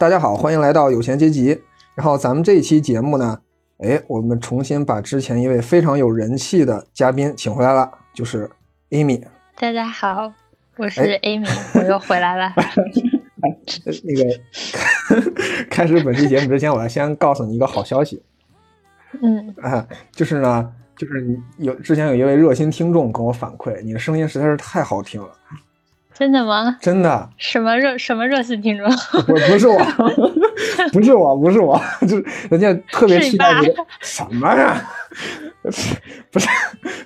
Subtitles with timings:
[0.00, 1.60] 大家好，欢迎来到有钱阶级。
[1.94, 3.38] 然后咱们这一期节目呢，
[3.80, 8.50] 哎，我们重新把之前一位非常有人气的嘉宾请回来了，就是
[8.88, 9.22] Amy。
[9.58, 10.32] 大家好，
[10.78, 12.50] 我是 Amy，我又回来了。
[14.02, 14.40] 那个
[15.68, 18.22] 开始本期节目之前，我要先告诉你一个好消息。
[19.20, 25.28] 嗯啊，就是呢，就是有之前有一位热心听众跟我反馈，你的声音实在是太好听了。
[26.20, 26.76] 真的吗？
[26.82, 27.30] 真的。
[27.38, 28.86] 什么热什么热心听众？
[28.86, 29.78] 我不是我，
[30.92, 34.78] 不是我，不是我，就是人家特别期待你的 什么呀？
[35.62, 35.70] 不
[36.38, 36.46] 是，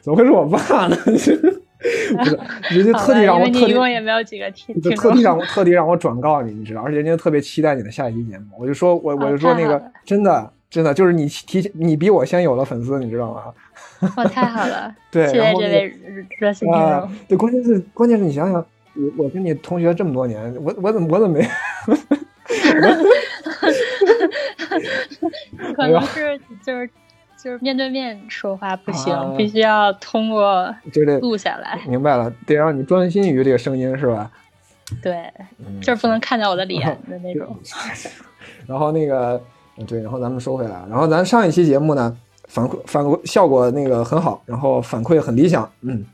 [0.02, 0.96] 怎么会是我爸呢？
[1.06, 8.46] 不是，人家特地让我特地，一共也没有几个听听特地让我特地让我转告你，你知道，而且人家特别期待你的下一期节目。
[8.58, 14.10] 我就说，我我就说那个真的真的就是你提前，你比我先有了粉丝，你知道吗？
[14.16, 15.94] 哦，太好了，对，谢谢这位
[16.40, 17.08] 热心听众。
[17.28, 18.64] 对，关键是关键是你想想。
[18.96, 21.48] 我我跟你同学这么多年，我我怎么我怎么没？
[25.74, 26.88] 可能 是就是
[27.42, 30.74] 就是面对面说话不行，必须要通过
[31.20, 31.80] 录下来。
[31.86, 34.30] 明白了，得让你专心于这个声音是吧？
[35.02, 35.32] 对，
[35.80, 37.56] 就是不能看到我的脸的那种。
[38.66, 39.40] 然后那个
[39.86, 42.16] 对，然后咱们说回来，然后咱上一期节目呢，
[42.48, 46.04] 反馈反馈效果那个很好，然后反馈很理想，嗯，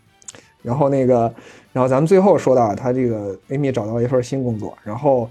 [0.63, 1.33] 然后那个。
[1.73, 5.31] 然后咱们最后说到，他这个 Amy 找到一份新工作，然后，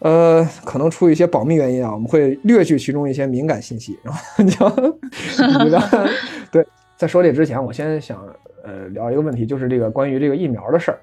[0.00, 3.98] 呃，可能出于一些保密原因啊，我们会略去其中一些敏感信息。
[4.02, 5.78] 然后就，
[6.50, 8.22] 对，在说这之前，我先想
[8.64, 10.98] 呃聊一个问题，就是这个关于这个疫苗的事儿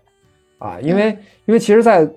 [0.57, 2.09] 啊，因为因为其实在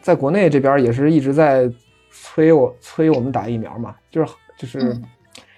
[0.00, 1.68] 在国内这边也是一直在
[2.12, 4.96] 催我催我们打疫苗嘛，就是就是，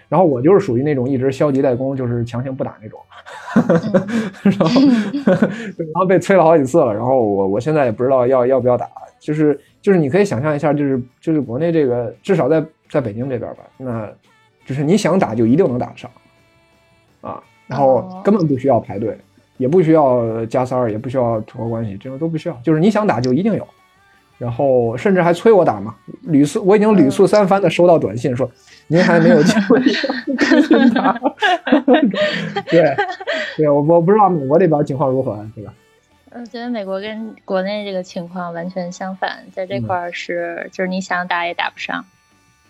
[0.09, 3.01] 然后我就是属于那种一直消极怠工，就是强行不打那种。
[4.43, 4.81] 然后，
[5.77, 6.95] 然后被催了好几次了。
[6.95, 8.89] 然后我我现在也不知道要要不要打。
[9.19, 14.09] 就是就是你可以想象一下，就是就是国内这个至少在在北京这边吧，那
[14.65, 16.09] 就是你想打就一定能打上
[17.23, 17.43] 啊。
[17.67, 19.19] 然后根本不需要排队，
[19.57, 22.57] 也不需要加塞儿，也不需要托关系，这种都不需要。
[22.63, 23.67] 就是你想打就一定有。
[24.39, 28.49] 然后甚至还催我打嘛，屡次我已经屡次三番的收到短信说。
[28.89, 29.81] 您还没有机会
[30.95, 31.19] 打，
[32.71, 32.97] 对，
[33.57, 35.75] 对我我不知道美国这边情况如何，对吧？
[36.31, 42.05] 我觉得美国跟国内这个情况完全相反，在这块儿是就是你想打也打不上，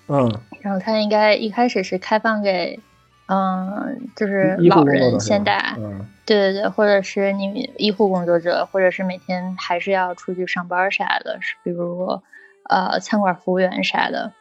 [0.09, 2.81] 嗯，然后他应该一开始是开放给，
[3.27, 5.77] 嗯，就是老人先打，
[6.25, 12.23] 对对对，或者是你医护工作者，或者是每天还是要出去上班啥的，是比如
[12.71, 14.33] 呃餐馆服务员啥的。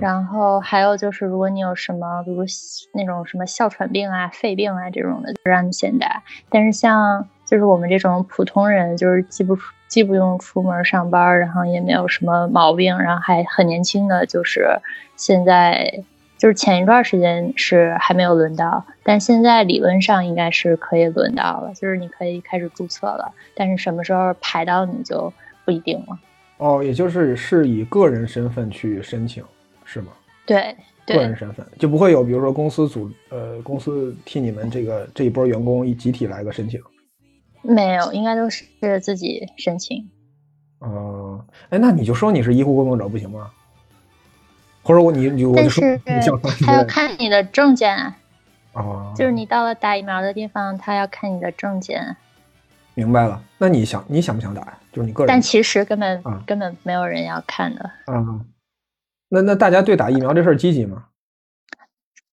[0.00, 2.44] 然后还有就是，如果你有什么，比如
[2.92, 6.22] 那种什么哮喘病啊、肺病啊这种的，就让你先打。
[6.50, 9.56] 但是像就是我们这种普通人，就是既不
[9.88, 14.68] 既不用出门上班，然后也没有什么毛病，然后还很年轻的，就是
[15.16, 16.04] 现在
[16.36, 23.32] 就是前一段时间是还没有轮到，但现在理论上应该是可以轮到了，就是你可以开始注册了。
[23.54, 25.32] 但是什么时候排到你就
[25.64, 26.18] 不一定了。
[26.58, 29.42] 哦，也就是是以个人身份去申请。
[29.92, 30.12] 是吗？
[30.46, 36.80] 对，个人身份就不会有，比如说公司组呃，公司替你们这个这一波员工一集体来个申请，
[37.62, 38.64] 没有，应该都是
[39.00, 40.08] 自己申请。
[40.78, 43.50] 哦，哎，那你就说你是医护工作者不行吗？
[44.84, 45.84] 或者我你你我就说，
[46.64, 48.14] 他要看你的证件
[48.74, 52.16] 哦，就是你到了打疫苗的地方，他要看你的证件。
[52.94, 54.78] 明白了，那你想你想不想打呀？
[54.92, 58.40] 就是你个人，但其实根本根本没有人要看的啊。
[59.30, 61.06] 那那大家对打疫苗这事儿积极吗？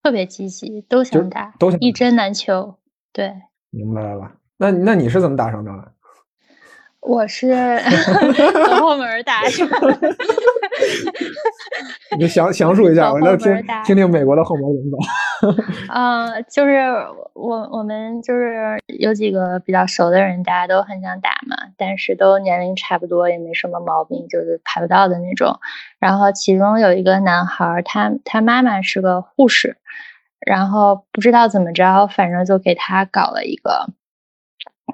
[0.02, 2.78] 特别积极，都想打，都想一针难求。
[3.12, 3.34] 对，
[3.70, 4.32] 明白了。
[4.56, 5.70] 那那你是怎么打上的？
[7.00, 7.48] 我是
[8.66, 9.50] 从后门打 的。
[12.18, 15.62] 你详详述一下，我要听听听美国的后门怎么走。
[15.94, 16.78] 嗯， 就是
[17.34, 25.58] 我我们就是有几个比较熟的人，大家都很想打嘛，但是都年龄差不多，也没什么毛病，就是排不到的那种。
[25.98, 29.76] 然后其中有一个男孩，他他妈妈是个护士，
[30.46, 33.86] 然后不知道怎么着，反正就给他搞了一个，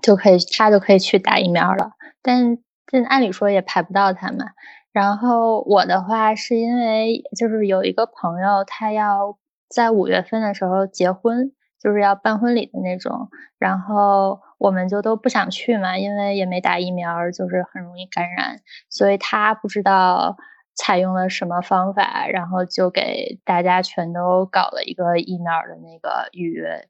[0.03, 1.93] 就可以他就可以去打疫苗了。
[2.23, 4.47] 但这按理说也排不到他嘛。
[4.93, 9.37] 然后我的话是因为就是有一个朋友，他要
[9.69, 13.29] 在五月份的时候结婚，就是要办婚礼的那种。
[13.59, 18.61] 然后我们就都不想去嘛，因为也没打疫苗，就是很容易感染。
[18.89, 20.37] 所以他不知道
[20.77, 26.89] 采用了什么方法，然后就给大家全都搞了一个疫苗的那个预约。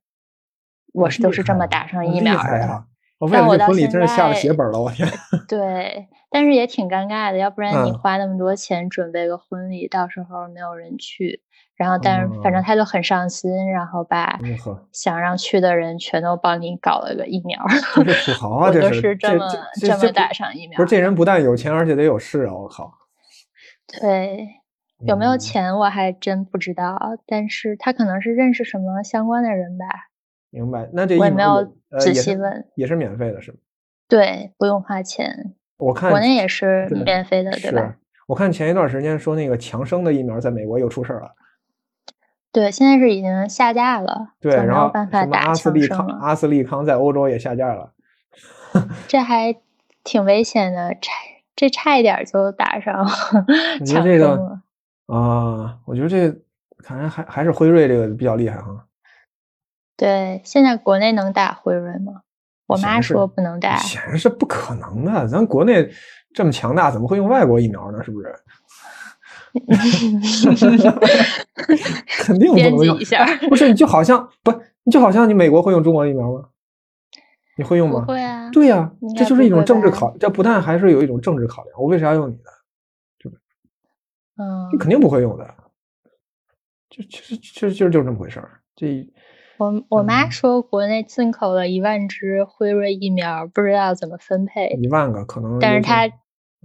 [0.92, 2.84] 我是都是这么打上疫苗的。
[3.24, 5.08] 我为了这婚礼真是下了血本了，我天。
[5.48, 11.42] 对，但是也挺尴尬的，要不然你嗯花那么多钱准备个婚礼，到时候没有人去，
[11.76, 14.38] 然后但是反正哦他就很上心，然后把
[14.92, 17.58] 想让去的人全都帮你搞了个疫苗。
[18.04, 19.48] 这土豪啊，我这就是这么
[19.80, 20.88] 这这么打上疫苗不是。
[20.88, 22.52] 这人不但有钱，而且得有势啊！
[22.54, 22.92] 我靠，
[24.00, 24.48] 对，
[25.06, 29.86] 有没有嗯钱我还真不知道，但是他可能是认识什么相关的人吧。
[30.54, 30.88] 明白？
[30.92, 33.58] 那这我也没疫苗有仔呃也是细问也是免费的，是吗？
[34.08, 37.94] 对，不用花钱，我看国内也是免费的，对吧是？
[38.26, 41.32] 我看前一段时间说那个强生的疫苗在美国又出事儿了，
[42.52, 46.06] 对，现在是已经下架了，对，没然后有办法什么阿斯利康。
[46.20, 47.92] 阿斯利康在欧洲也下架了，
[49.08, 49.54] 这还
[50.04, 51.12] 挺危险的，差
[51.56, 53.04] 这差一点就打上
[53.80, 54.60] 我觉得强这个。
[55.06, 56.34] 啊，我觉得这
[56.78, 58.86] 看来还还是辉瑞这个比较厉害哈。
[59.96, 62.22] 对，现在国内能打辉瑞吗？
[62.66, 63.76] 我妈说不能打。
[63.76, 65.90] 显然是不可能的，咱国内
[66.32, 68.02] 这么强大，怎么会用外国疫苗呢？
[68.02, 68.34] 是不是？
[72.08, 74.50] 肯定不能用一下，不是，你就好像不，
[74.82, 76.48] 你就好像你美国会用中国疫苗吗？
[77.56, 78.04] 你会用吗？
[78.08, 78.50] 会啊。
[78.50, 82.50] 对呀、应这就是一种政治考，这不但还是有一种政治考量，我为啥要用你的？
[84.36, 85.54] 嗯你，肯定不会用的，
[86.90, 88.60] 就其实其实就是就是这么回事儿。
[88.74, 89.08] 这
[89.58, 96.06] 我我妈嗯说国内进口了一万支辉瑞疫苗，不知道怎么分配，一万个可能，但是她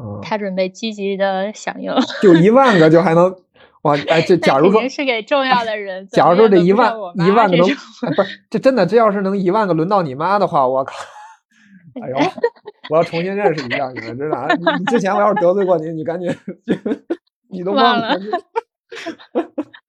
[0.02, 1.92] 嗯，她准备积极的响应。
[2.22, 3.36] 就一万个就还能
[3.84, 10.94] 哇哎，这假如说是给重要的人， 假如说这一万一万个能，哎不是这真的，这要是能一万个轮到你妈的话，我靠！
[12.02, 12.18] 哎呦，
[12.90, 14.48] 我要重新认识一下你们，真的啊。
[14.56, 16.30] 你你之前我要是得罪过你，你赶紧，
[17.50, 18.18] 你都忘了，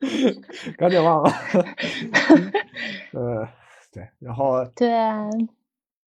[0.79, 1.31] 赶紧忘了。
[3.13, 3.49] 呃，
[3.93, 5.25] 对，然后啊， 对啊，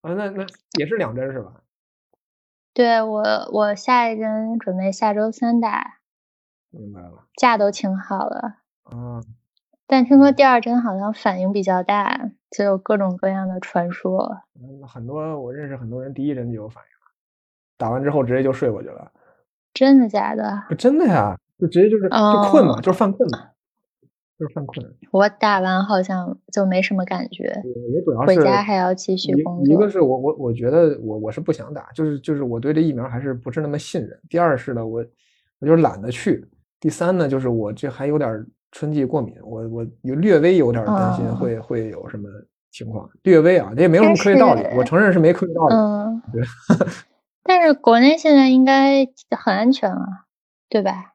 [0.01, 0.45] 啊那那
[0.79, 1.53] 也是两针是吧？
[2.73, 3.21] 对我
[3.51, 5.99] 我下一针准备下周三打，
[6.71, 9.21] 明白了假都请好了，啊，
[9.85, 14.41] 但听说第二针好像反应比较大，就有各种各样的传说。
[14.59, 17.11] 嗯很多我认识很多人第一针就有反应了，
[17.77, 19.11] 打完之后直接就睡过去了。
[19.73, 20.63] 真的假的？
[20.69, 23.49] 不真的呀，就直接就是就困嘛，哦就是犯困嘛，
[24.43, 24.85] 就是犯困。
[25.11, 27.45] 我打完好像就没什么感觉，
[27.93, 29.89] 也主要回家还要继续工一一个。
[29.89, 34.19] 是我我我觉得我我是不想打，就是就是我对这疫苗还是不是那么信任。
[34.29, 35.05] 第二是呢，我
[35.59, 36.45] 我就是懒得去。
[36.81, 42.27] 第三呢，就是我这还有点春季过敏，我我有略微有点担心哦会、会有什么
[42.71, 45.75] 情况，略微啊，这也没有什么科学道理，我承认是没科学道理。
[45.75, 46.41] 嗯对，
[47.43, 49.07] 但是国内现在应该
[49.37, 50.05] 很安全了，
[50.69, 51.12] 对吧？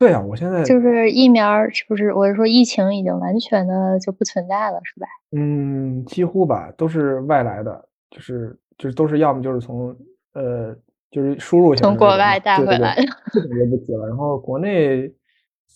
[0.00, 2.10] 对啊，我现在就是疫苗儿是不是？
[2.14, 5.06] 我是说疫情已经完全的就不存在了，是吧？
[5.36, 9.94] 嗯，几乎吧，都是外来的，就是就是都是要么就是从
[10.32, 10.74] 呃
[11.10, 13.02] 就是输入型从国外带回来的。
[13.30, 14.06] 这种就不提了。
[14.08, 15.12] 然后国内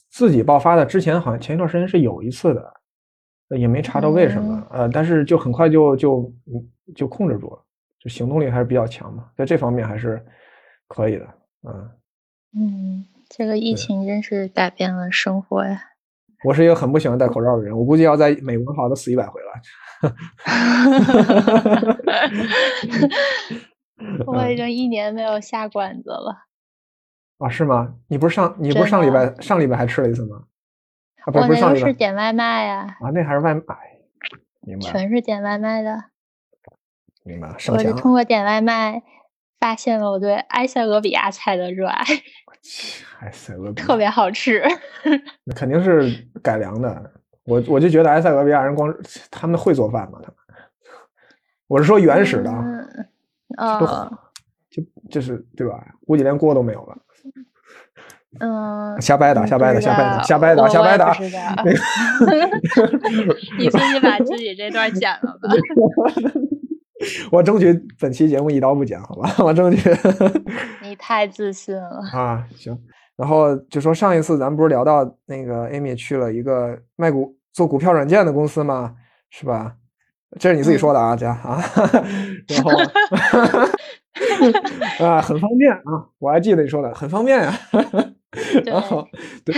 [0.08, 2.74] 自己爆发的，之前好像前一段时间是有一次的，
[3.50, 7.62] 呃也没查到为什么，呃，但是就很快就就嗯就控制住了，
[8.00, 10.24] 就行动力还是比较强嘛，在这方面还是
[10.88, 11.26] 可以的，
[11.68, 11.90] 嗯。
[12.56, 13.04] 嗯，
[13.36, 15.82] 这个疫情真是改变了生活呀。
[16.44, 19.62] 我是一个很不喜欢戴口罩的人，我估计要在美国的话都死一百回了。
[24.26, 26.44] 我已经一年没有下馆子了，
[27.38, 27.96] 啊，是吗？
[28.08, 30.44] 你不是上你不是上礼拜上礼拜还吃了一次吗？
[31.24, 33.62] 啊，不不是上礼拜点外卖呀，啊，那还是外卖，
[34.60, 36.04] 明白全是点外卖的。
[37.24, 37.92] 明白了，我是。
[37.94, 39.02] 通过点外卖
[39.58, 42.04] 发现了我对埃塞俄比亚菜的热爱，
[43.20, 44.62] 埃塞俄比亚特别好吃。
[45.44, 47.12] 那肯定是改良的。
[47.44, 48.94] 我我就觉得埃塞俄比亚人光
[49.30, 50.18] 他们会做饭吗？
[50.22, 50.36] 他们，
[51.66, 52.64] 我是说原始的啊，
[53.56, 54.18] 嗯，都哦，
[54.70, 55.84] 就就是对吧？
[56.06, 56.96] 估计连锅都没有了。
[58.40, 61.06] 嗯，瞎掰的，嗯瞎掰的，瞎掰的，瞎掰的，瞎掰的
[62.26, 65.50] 那个 你自己把自己这段剪了吧。
[67.32, 69.34] 我争取本期节目一刀不剪，好吧？
[69.44, 69.90] 我争取
[70.82, 72.00] 你太自信了。
[72.12, 72.76] 啊，行。
[73.16, 78.94] 然后就说上一次咱们不是聊到那个 Amy 去了一个卖股做股票软件的公司吗？
[79.30, 79.74] 是吧？
[80.40, 81.62] 这是你自己说的啊，家啊。
[82.48, 82.70] 然后
[84.98, 87.52] 啊，很方便啊，我还记得你说的很方便呀、
[88.64, 89.06] 然后
[89.44, 89.54] 对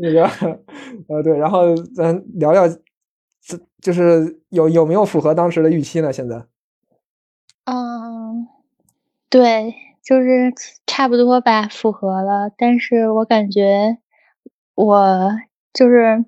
[0.00, 0.24] 那个
[1.08, 2.62] 呃对，然后咱聊聊，
[3.46, 6.12] 这就是有有没有符合当时的预期呢？
[6.12, 6.44] 现在
[7.66, 8.48] 嗯，
[9.28, 10.52] 对，就是
[10.86, 12.50] 差不多吧，符合了。
[12.56, 13.98] 但是我感觉
[14.74, 15.30] 我
[15.72, 16.24] 就是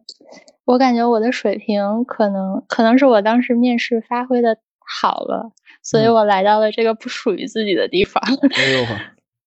[0.64, 8.22] 我感觉我的水平可能可能是我当时面试发挥的好了，所以我来到了这个不属于自己的地方。
[8.56, 8.94] 哎呦 呵，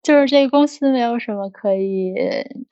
[0.01, 2.13] 就是这个公司没有什么可以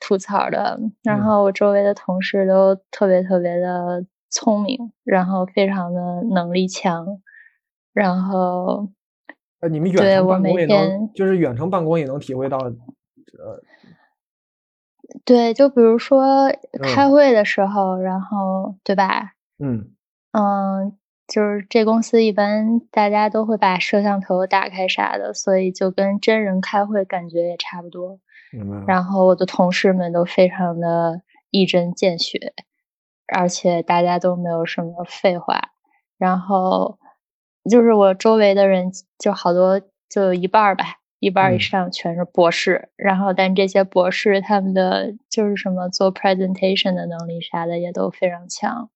[0.00, 7.20] 吐槽的，然后我周围的同事都特别特别的聪明，然后非常的能力强，
[7.92, 8.88] 然后
[9.60, 12.74] 呃，你们远对我程办公也每天能，就是远程办公也能体会到，呃，
[15.24, 19.32] 对，就比如说嗯开会的时候，然后对吧？
[19.58, 19.92] 嗯
[20.32, 28.20] 嗯，就是这公司一般大家都会把摄像头打开啥的，所以就跟真人开会感觉也差不多。
[28.86, 32.54] 然后我的同事们都非常的一针见血，
[33.34, 35.70] 而且大家都没有什么废话。
[36.18, 36.98] 然后
[37.70, 40.84] 就是我周围的人，就好多就有一半儿吧，
[41.20, 42.88] 一半儿以嗯上全是博士。
[42.96, 48.90] 然后但这些博士他们的就是什么做 presentation 的能力啥的也都非常强。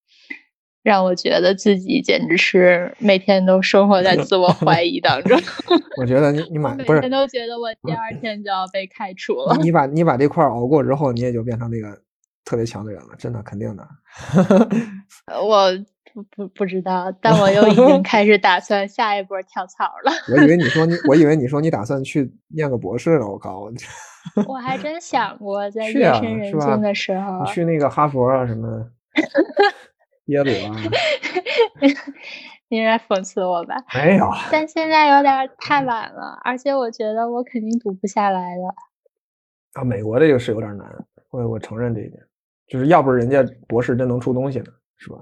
[0.82, 5.38] 让我觉得自己简直是每天都生活在自我怀疑当中，
[5.96, 9.56] 我觉得你你我每买不是天都觉得我第二天就要被开除了。
[9.62, 12.02] 你把你把这块熬过之后，你也就变成那个
[12.44, 13.88] 特别强的人了，真的肯定的。
[15.26, 15.70] 呃我
[16.12, 20.12] 不不不知道，但我又已经开始打算下一波跳槽了。
[20.37, 23.26] 我以为你说你， 我以为你说你打算去念个博士呢。
[23.26, 23.72] 我靠，我
[24.46, 28.87] 我还真想过，在夜深人静的时候你，去那个哈佛啊，什么
[30.26, 30.76] 耶鲁啊，
[32.68, 33.76] 你是在讽刺我吧？
[33.94, 34.30] 没有。
[34.50, 39.80] 但现在有点太晚了，而且我觉得我肯定读不下来的。
[39.80, 40.87] 啊，美国这个是有点难，
[41.30, 42.22] 我我承认这一点，
[42.69, 44.66] 就是要不是人家博士真能出东西呢，
[44.97, 45.16] 是吧？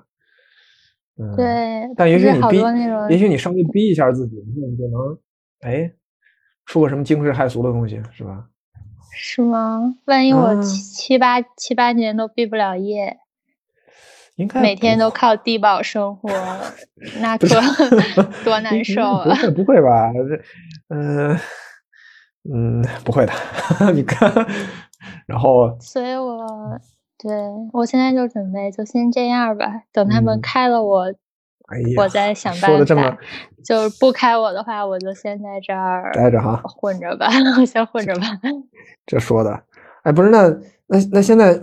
[1.19, 1.37] 嗯，。
[1.37, 2.63] 对，但也许你逼
[3.11, 5.19] 也许你稍微逼一下自己，你就能，
[5.61, 5.93] 哎，
[6.67, 8.47] 出个什么惊世骇俗的东西，是吧？
[9.13, 9.97] 是吗？
[10.07, 13.19] 万一我啊七七八七八年都毕不了业，
[14.37, 16.31] 应该每天都靠低保生活，
[17.21, 17.49] 那可
[18.45, 19.25] 多难受啊！
[19.25, 20.13] 不会不会吧？
[20.15, 21.37] 这，嗯、
[22.55, 23.33] 嗯，不会的。
[23.93, 24.33] 你看，
[25.27, 26.47] 然后所以我
[27.23, 27.33] 对
[27.73, 31.03] 我现在就准备就先这样吧，等他们嗯开了我，
[31.69, 33.19] 哎呀，我再想说的这么办法。
[33.63, 37.29] 就是不开我的话，我就先在这儿待着哈，混着吧，
[37.67, 38.23] 先混着吧。
[39.05, 39.63] 这说的，
[40.03, 40.49] 哎，不是那
[40.87, 41.55] 那那现在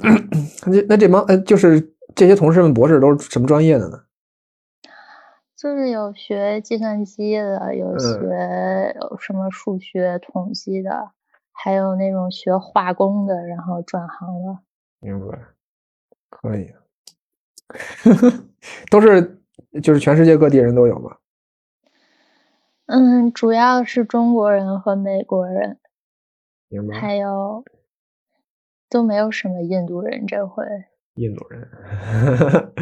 [0.68, 1.82] 那那这帮呃，就是
[2.14, 3.98] 这些同事们博士都是什么专业的呢？
[5.56, 11.10] 就是有学计算机的，有嗯学有什么数学、统计的，
[11.52, 14.60] 还有那种学化工的，然后转行了。
[15.00, 15.40] 明白，
[16.30, 16.74] 可以，
[18.90, 19.42] 都是
[19.82, 21.18] 就是全世界各地人都有嘛。
[22.88, 25.80] 嗯，主要是中国人和美国人，
[26.70, 27.64] 明白，还有
[28.90, 30.64] 都没有什么印度人这回。
[31.16, 31.68] 印度人，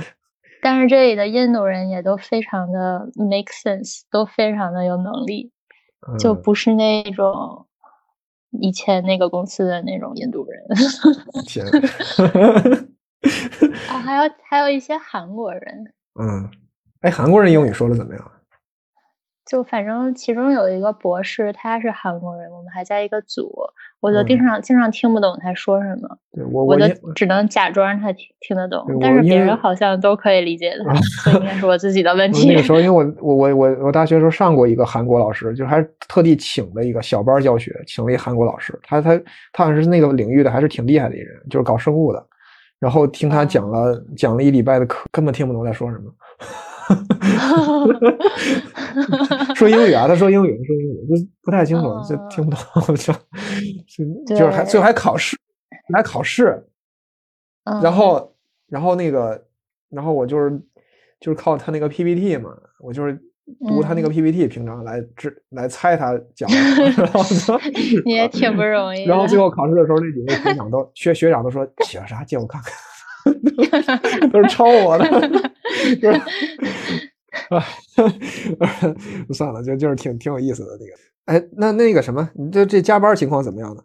[0.62, 5.52] 但是这里的印度人也都非常的 make sense，都非常的有能力，
[6.20, 7.66] 就嗯不是那种
[8.52, 10.64] 以前那个公司的那种印度人。
[11.46, 11.66] 天，
[13.90, 16.50] 啊，还有还有一些韩国人，嗯，
[17.02, 18.32] 哎，韩国人英语说的怎么样？
[19.46, 23.54] 就反正其中有一个博士，他是韩国人，我们还在一个组，
[24.00, 30.84] 我就经嗯常、经常听不懂他说什么，对我我就只能假装他听听得懂，但是别人好像都可以理解的，
[31.24, 32.64] 所以应该是我自己的问题那个。
[32.64, 39.16] 时候，因为我我我我我大学时候上过一个韩国老师，就还特地请了一个小班教学，请了一韩国老师，他他
[39.54, 42.26] 他好像是那个领域的，还是挺厉害的一人，就是搞生物的。
[42.80, 46.12] 然后听他讲了讲了一礼拜的课，根本听不懂在说什么。
[49.56, 52.26] 说英语啊，他说英语，说英语，就不太清楚，就嗯。
[52.30, 53.14] 听不懂， 就
[53.88, 55.38] 就就是还最后还考试，
[55.94, 56.68] 还考试，
[57.66, 57.82] 嗯。
[57.82, 58.36] 然后，
[58.68, 59.44] 然后那个，
[59.90, 60.52] 然后我就是
[61.20, 63.20] 就是靠他那个 PPT 嘛，我就是
[63.68, 64.12] 读他那个嗯。
[64.12, 66.58] PPT，平常来知来猜他讲的，
[67.04, 67.24] 然后
[68.06, 69.06] 你也挺不容易。
[69.06, 75.52] 然后最后考试的时候，那几位学长都学学长都说写了啥，借我看看，都是抄我的，
[79.34, 80.94] 算了，就就是挺挺有意思的那个。
[81.26, 83.84] 哎，那那个什么，你这这加班情况怎么样呢？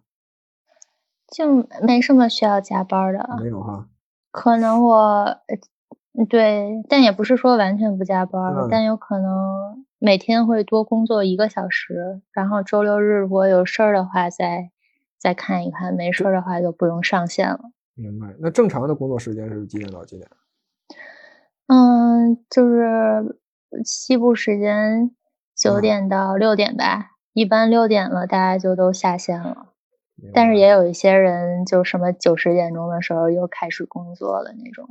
[1.33, 3.87] 就没什么需要加班的，没有哈，
[4.33, 4.99] 可能我
[6.17, 14.71] 呃对，但也不是说完全不加班，嗯但有可能每天会多工作一个小时，然后周六日如果有事儿的话再
[15.19, 17.61] 再看一看，没事儿的话就不用上线了。
[17.95, 18.35] 明白。
[18.41, 20.29] 那正常的工作时间是几点到几点？
[21.73, 23.39] 嗯，就是
[23.85, 25.13] 西部时间
[25.57, 29.69] 九嗯点到六点吧，一般六点了大家就都下线了。
[30.35, 34.85] 但是也有一些人就什么九十点钟的时候又开始工作了那种。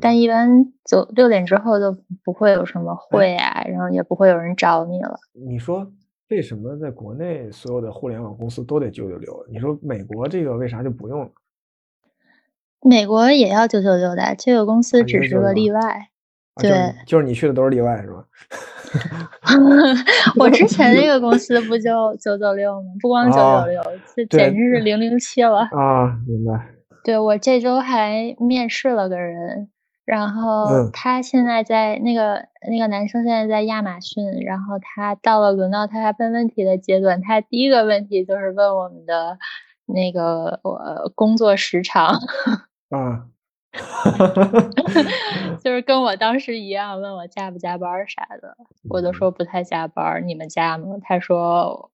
[0.00, 5.18] 但一般九六点之后就不会有什么会啊，然后也不会有人找你了。
[5.32, 5.86] 你说
[6.30, 9.46] 为什么在国内所有的互联网公司都得九九六？
[9.50, 11.30] 你说美国这个为啥就不用了？
[12.84, 16.08] 美国也要九九六的，这个公司只是个例外。
[16.60, 18.24] 对，就是你去的都是例外，是吧？
[20.36, 22.86] 我之前那个公司不就九九六吗？
[23.00, 23.82] 不光九九六，
[24.14, 26.16] 这简直是零零七了啊！
[26.28, 26.68] 明白。
[27.02, 29.68] 对我这周还面试了个人，
[30.04, 39.38] 然后他现在在那个那个男生现在在亚马逊，然后他到了轮到他问问题的阶段，他第一个问题就是问我们的
[39.86, 42.20] 那个呃工作时长
[42.98, 43.26] 啊。
[45.62, 48.56] 就是跟我当时一样，问我加不加班啥的，
[48.88, 50.26] 我都说不太加班。
[50.28, 50.96] 你们加吗？
[51.02, 51.90] 他说，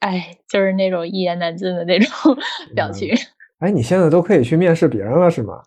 [0.00, 2.36] 哎，就是那种一言难尽的那种
[2.76, 3.12] 表情。
[3.58, 5.62] 哎，你现在都可以去面试别人了是吗？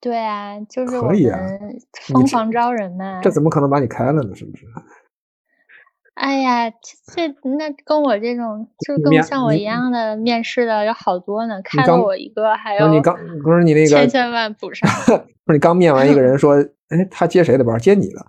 [0.00, 1.78] 对啊，就是我们
[2.08, 3.20] 疯狂招人嘛。
[3.22, 4.34] 这怎么可能把你开了呢？
[4.34, 4.66] 是不是？
[6.20, 6.70] 哎呀，
[7.14, 14.86] 这那跟我这种就跟像我一样的面试的有好多呢，开了我一个，还有你刚不是你那个千千万补上，
[15.46, 16.56] 不是你刚面完一个人说，
[16.90, 17.78] 哎，他接谁的班？
[17.78, 18.26] 接你的，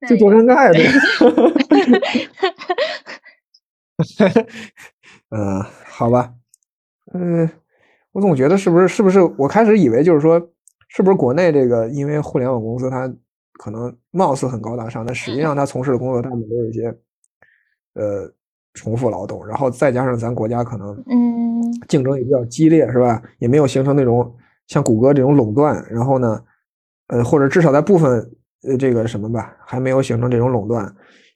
[0.08, 0.72] 这多尴尬呀！
[0.72, 0.80] 这，
[5.36, 6.32] 嗯，好吧，
[7.12, 7.46] 嗯，
[8.12, 10.40] 我总觉得是不是是不是我开始以为就是说，
[10.88, 13.12] 是不是国内这个因为互联网公司它。
[13.60, 16.86] 可能貌似很高大上，但实际上他从事的工作大部分都是一些，
[17.92, 18.32] 呃，
[18.72, 19.46] 重复劳动。
[19.46, 23.22] 然后再加上咱国家可能，嗯，竞争也比较激烈，是吧？
[23.38, 24.34] 也没有形成那种
[24.68, 25.84] 像谷歌这种垄断。
[25.90, 26.42] 然后呢，
[27.08, 28.30] 呃，或者至少在部分
[28.62, 30.90] 呃这个什么吧，还没有形成这种垄断。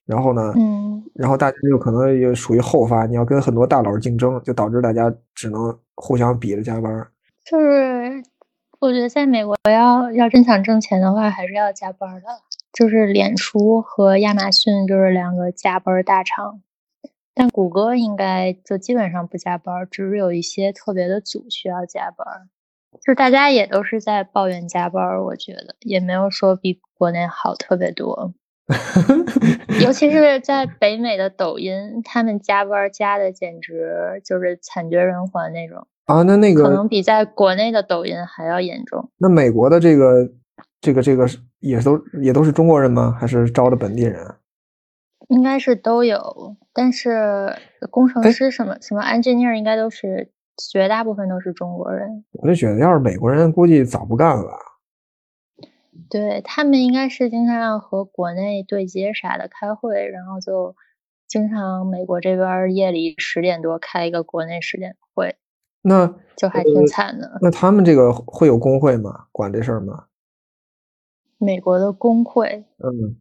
[0.06, 7.06] 然后呢，嗯，然后大家就可能也属于后发，你要跟很多大佬竞争，就导致大家只能互相比着加班。
[7.44, 8.22] 就是。
[8.84, 12.26] 我觉得在美国要要真想挣钱的话，还是要加班的。
[12.70, 16.60] 就是脸书和亚马逊就是两个加班大厂，
[17.32, 22.50] 但谷歌应该就基本上不加班，只是有一些特别的组需要加班。
[23.02, 28.34] 就大家也都是在抱怨加班，我觉得也没有说比国内好特别多。
[29.82, 35.86] 尤其是在北美的抖音，他们加班加的简直就是惨绝人寰那种。
[36.06, 39.10] 啊，那那个可能比在国内的抖音还要严重。
[39.18, 40.30] 那美国的这个，
[40.80, 41.26] 这个，这个
[41.60, 43.16] 也都也都是中国人吗？
[43.18, 44.34] 还是招的本地人？
[45.28, 47.56] 应该是都有，但是
[47.90, 50.30] 工程师什么什么 engineer 应该都是
[50.70, 52.24] 绝大部分都是中国人。
[52.32, 54.52] 我就觉得，要是美国人，估计早不干了。
[56.10, 60.76] 对他们应该是经常要和国内对接啥的开会，然后就
[61.26, 65.36] 经常美国这边夜里十点多开一个国内十点会。
[65.86, 67.38] 那就还挺惨的。
[67.42, 69.26] 那他们这个会有工会吗？
[69.32, 70.04] 管这事儿吗？
[71.38, 72.64] 美国的工会？
[72.78, 73.16] 嗯，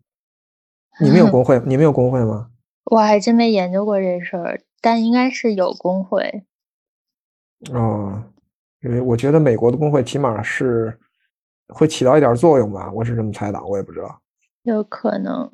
[1.01, 1.61] 你们有工会？
[1.65, 2.49] 你们有工会吗？
[2.91, 6.45] 我还真没研究过这事儿，但应该是有工会。
[7.71, 8.21] 哦，
[8.81, 10.97] 因为我觉得美国的工会起码是
[11.69, 14.19] 会起到一点作用吧，我是这么猜的，我也不知道。
[14.63, 15.49] 有可能。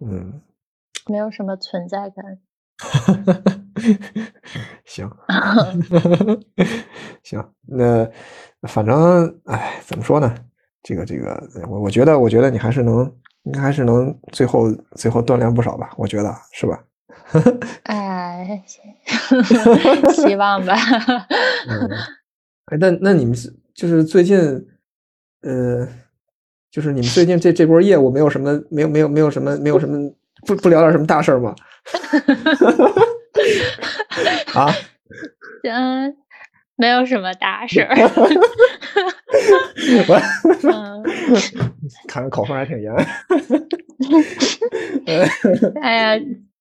[0.00, 0.40] 嗯。
[1.06, 2.40] 没有什么存在感。
[4.84, 5.10] 行，
[7.22, 8.08] 行，那
[8.68, 10.34] 反正哎，怎么说呢？
[10.82, 13.10] 这个这个，我我觉得，我觉得你还是能，
[13.44, 15.90] 应该还是能最后最后锻炼不少吧？
[15.96, 16.82] 我觉得是吧？
[17.84, 18.62] 哎，
[20.12, 20.74] 希望吧。
[22.66, 24.38] 哎，那那你们是就是最近，
[25.42, 25.88] 呃，
[26.70, 29.98] 就是你们最近这这波业务没有什么，没有没有没有什么，没有什么
[30.46, 31.54] 不不聊点什么大事吗？
[34.54, 34.68] 啊，
[35.64, 36.16] 嗯，
[36.76, 37.94] 没有什么大事儿。
[42.08, 42.92] 看口风还挺严。
[45.82, 46.16] 哎呀，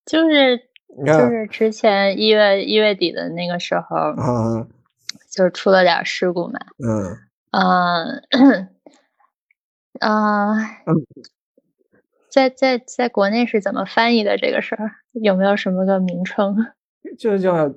[0.06, 0.58] 就是
[1.06, 4.67] 就是之前一月一月底的那个时候，啊，
[5.32, 6.60] 就是出了点事故嘛。
[6.86, 7.17] 嗯
[8.32, 8.69] 嗯
[9.99, 10.53] 啊，
[12.29, 14.91] 在在在国内是怎么翻译的这个事儿？
[15.13, 16.56] 有没有什么个名称？
[17.18, 17.74] 就叫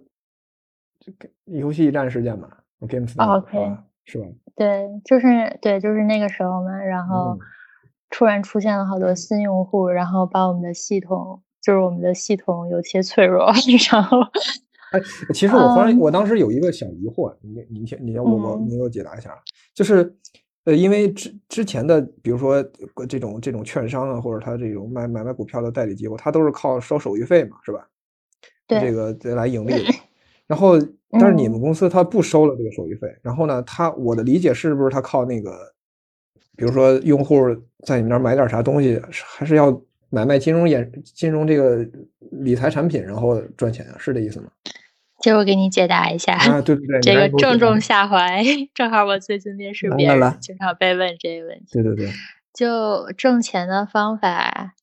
[1.44, 2.48] 游戏一战事件嘛
[2.80, 4.26] ，Games，OK，是吧？
[4.54, 6.76] 对，就是对，就是那个时候嘛。
[6.76, 7.38] 然后
[8.10, 13.46] 突然出现了好多新用户，然后把我们的系统，就是我们的系统有些脆弱。
[13.92, 14.20] 然后，
[14.92, 15.00] 哎，
[15.34, 19.36] 其实我忽然，我当时有一个小疑惑，你你听，你要我我你给我解答一下，
[19.74, 20.16] 就是
[20.64, 22.62] 呃，因为之之前的，比如说
[23.08, 27.86] 这种这种券商啊，或者他这种买买卖股票的代理机构，他都是靠收手续费嘛，是吧？
[28.66, 29.92] 对这个来盈利的，
[30.46, 30.78] 然后
[31.12, 35.72] 但是你们公司它不收了这个手续费，然后呢，它我的理解是不是它靠那个，
[36.56, 37.36] 比如说用户
[37.86, 39.00] 在你们那儿买点啥东西，
[39.36, 41.86] 还是要买卖金融衍金融这个
[42.32, 43.96] 理财产品，然后赚钱啊？
[43.98, 44.48] 是这意思吗？
[45.22, 51.66] 这我给你解答一下啊，对对对，这个正中下怀，正好我最近面试别人经常被问这个问题。
[51.72, 52.10] 对对对，
[52.52, 54.74] 就挣钱的方法，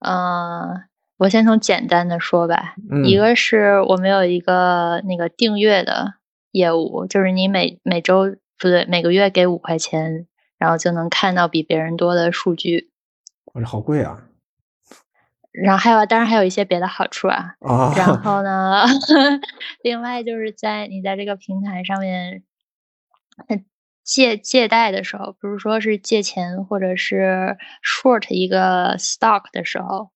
[0.00, 0.82] 嗯、
[1.20, 2.74] 我先从简单的说吧。
[2.90, 6.14] 嗯一个是我们有一个那个订阅的
[6.50, 12.90] 业务，就是你每每周不对每个月给五块钱，然后就能看到比别人多的数据。
[13.52, 14.22] 哇，这好贵啊
[15.52, 17.54] 然后还有，当然还有一些别的好处啊。
[17.60, 17.92] 啊！
[17.98, 18.84] 然 后呢，
[19.84, 22.44] 另外就是在你在这个平台上面，
[23.48, 23.60] 呃
[24.02, 30.10] 借借贷的时候，比如说是借钱或者是 short 一个 stock 的时候，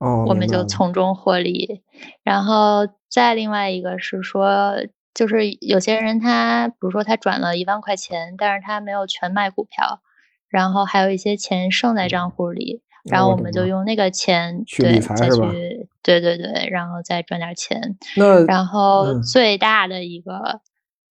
[0.00, 1.82] 哦，我们就从中获利。
[2.22, 4.74] 然后再另外一个是说，
[5.14, 10.00] 就是有些人他，比如说他转了一万块钱，但是他没有全卖股票，
[10.48, 17.98] 然后还有一些钱剩在账户里，然后我们就用那个钱去再财是吧去对对对，然后再赚点钱。
[18.16, 20.60] 那然后嗯最大的一个，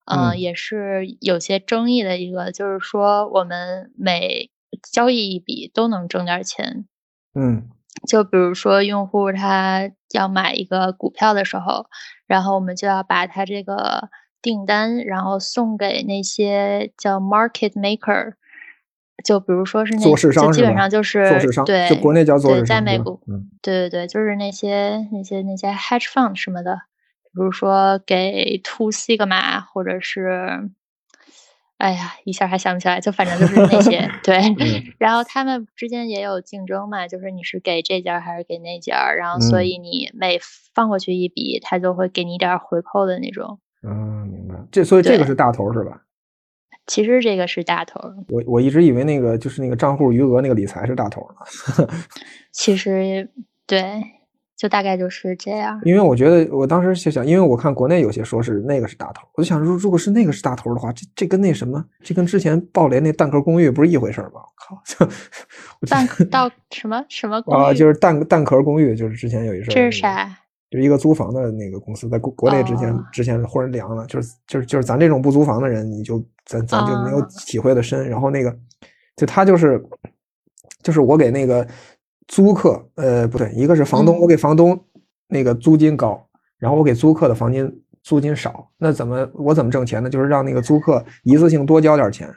[0.05, 4.49] 呃，嗯也是有些争议的一个，就是说我们每
[4.91, 6.85] 交易一笔都能挣点钱。
[7.35, 7.69] 嗯
[8.07, 11.87] 就比如说用户他要买一个股票的时候，
[12.27, 14.09] 然后我们就要把他这个
[14.41, 18.33] 订单，然后送给那些叫 market maker，
[19.23, 21.03] 就比如说是那，做市商就基本上就？
[21.03, 23.49] 是做市商，对，就国内叫做对，市商，在美国，嗯。
[23.61, 26.75] 对对对，就是那些那些那些 hedge fund 什么的，
[27.33, 30.69] 比如说给 Two Sigma 或者是，
[31.79, 34.37] 哎呀，一下还想不起来，就反正就是那些 对。
[34.37, 40.39] 嗯然后他们之间也有竞争嘛，就是你是给这家还是给那家，然后所嗯以你每
[40.73, 43.59] 放过去一笔，他就会给你一点回扣的那种。
[43.81, 44.55] 嗯，明白。
[44.71, 46.01] 这所以这个是大头是吧？
[46.85, 51.87] 其实这个是大头，我我一直以为那个就是那个账户余额那个理财是大头呢，
[52.51, 53.29] 其实
[53.67, 54.01] 对，
[54.59, 55.79] 就大概就是这样。
[55.85, 64.41] 因为我觉得我当时就想，因为我看国内有些说是那个是大头，我就想说，如果是那个是大头的话，这这跟那什么，这跟之前爆雷那蛋壳公寓不是一回事儿吗？
[64.41, 64.83] 我靠，
[65.89, 70.29] 蛋 到什么什么公寓啊，就是蛋蛋壳公寓，就是之前有一事儿，这是啥？
[70.69, 78.07] 就一个租房的那个公司，在国国内之前、哦之前忽然凉了，就是就是就是咱这种不租房的人，你就咱咱就没有哦体会的深。
[78.07, 78.55] 然后那个，
[79.15, 79.83] 就他就是
[80.83, 81.67] 就是我给那个
[82.29, 84.79] 租客，呃，不对，一个是房东，嗯我给房东
[85.27, 86.25] 那个租金高，
[86.59, 87.69] 然后我给租客的房间
[88.03, 90.09] 租金少，那怎么我怎么挣钱呢？
[90.09, 92.27] 就是让那个租客一次性多交点钱，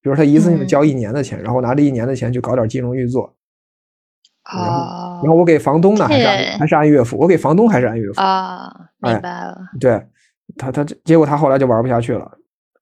[0.00, 3.34] 比如他一次性嗯交一年的钱，然后拿这一年的钱去搞点金融运作。
[4.44, 8.20] 啊，然后我给房东呢，还是按还是按月付，我给房东还是按月付。
[8.20, 8.66] 啊，
[9.00, 9.58] 哎明白了。
[9.78, 10.02] 对
[10.56, 12.30] 他，他结果他后来就玩不下去了，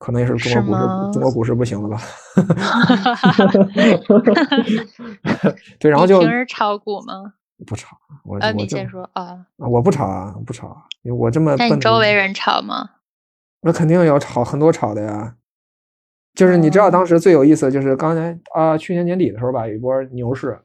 [0.02, 0.80] 可能也是中国股市
[1.12, 1.96] 中国股市不行了吧？
[5.78, 7.34] 对，然后就你平时炒股吗？
[7.64, 9.22] 不炒，我呃，我就你先说啊。
[9.22, 12.90] 啊我不炒啊，不炒啊，因为我这么那周围人炒吗？
[13.60, 15.36] 那肯定有炒很多炒的呀。
[16.34, 20.58] 就是你知道哦当时最有意思的就是刚才啊、去年年底的时候吧，有一波牛市，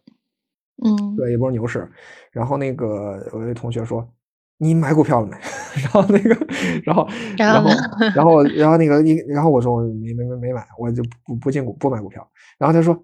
[0.83, 1.87] 嗯，对，一波牛市。
[2.31, 4.09] 然后那个我有一同学说
[4.57, 5.35] ：“你买股票了没？”
[5.83, 6.35] 然后那个，
[6.83, 7.69] 然后，然后
[8.15, 12.27] 然后，然后，那个你，然后我说我没没没没买，我就不不进股不买股票。
[12.57, 12.97] 然后他说：“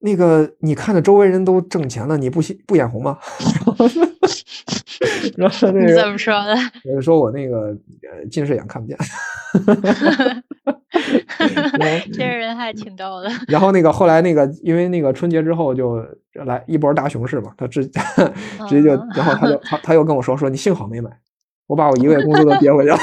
[0.00, 3.18] 那个你看着周围人都挣钱了，你不不眼红吗？”
[5.36, 6.54] 然后那你怎个么说的？
[6.84, 8.96] 我就说我那个呃近视眼看不见。
[12.12, 13.30] 这个人还挺逗的。
[13.48, 17.84] 然后那个后来那个，因为那个春节之后就来一波大熊市嘛，他直
[18.68, 21.10] 直接就，然后他就他他又跟我说说你幸好没买，
[21.66, 22.98] 我把我一个月工资都憋回去了。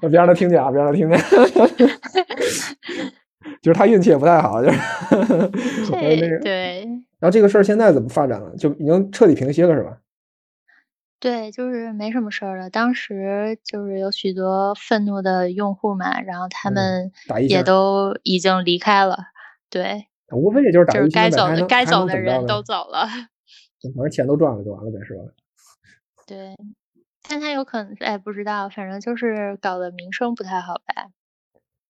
[0.00, 0.70] 别让他听见啊！
[0.70, 1.18] 别让他听见。
[3.62, 4.78] 就是他运气也不太好，就是
[6.42, 6.84] 对
[7.18, 8.54] 然后这个事儿现在怎么发展了？
[8.56, 9.98] 就已经彻底平息了，是吧？
[11.20, 12.70] 对，就是没什么事儿了。
[12.70, 17.12] 当时就是有许多愤怒的用户嘛，然后他嗯们
[17.48, 19.18] 也都已经离开了。
[19.68, 23.06] 对，无非也就是打就是该走的该走的人都走了。
[23.82, 25.22] 反正钱都赚了就完了呗，是吧？
[26.24, 26.54] 对，
[27.28, 31.08] 但他有可能，哎，不知道，反正就是搞得名声不太好吧。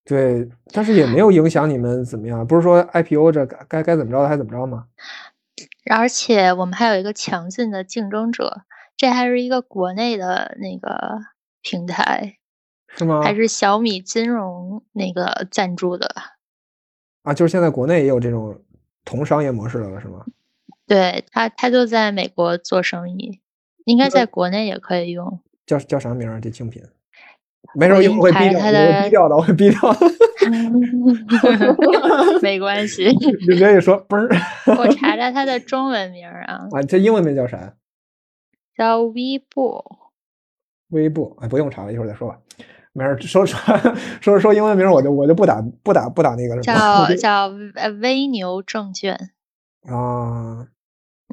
[0.08, 4.86] 对，但是也没有影响你们怎么样，不是说 IPO 这该该该怎么着的还怎么着吗？
[5.90, 8.62] 而且我们还有一个强劲的竞争者，
[8.96, 11.18] 这还是一个国内的那个
[11.60, 12.38] 平台，
[12.96, 13.20] 是吗？
[13.22, 16.08] 还是小米金融那个赞助的。
[17.24, 18.58] 啊，就是现在国内也有这种
[19.04, 20.24] 同商业模式了，是吗？
[20.86, 23.40] 对他，他就在美国做生意。
[23.84, 25.40] 应该在国内也可以用。
[25.66, 26.40] 叫叫啥名儿？
[26.40, 26.82] 这竞品？
[27.74, 29.96] 没事，我一会儿会逼掉，我会逼掉的，我会逼掉。
[32.42, 33.08] 没关系，
[33.50, 34.28] 你可以说嘣儿。
[34.76, 36.66] 我查查他的中文名啊。
[36.72, 37.74] 啊，这英文名叫啥？
[38.76, 39.84] 叫微布。
[40.90, 42.38] 微布，哎，不用查了，一会儿再说吧。
[42.94, 43.58] 没事，说 说
[44.20, 46.58] 说说英文名，我就我就不打不打不打那个。
[46.62, 49.14] 叫叫呃微牛证券。
[49.86, 50.66] 啊。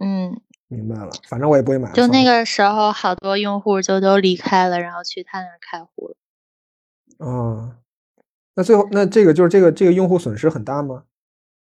[0.02, 0.41] 嗯。
[0.67, 1.91] 明白了，反正我也不会买。
[1.93, 6.15] 就那个时候，好多用户就都离开了，然后去他那儿开户了。
[7.19, 7.78] 啊，
[8.56, 11.04] 那最后那这个就是这个这个用户损失很大吗？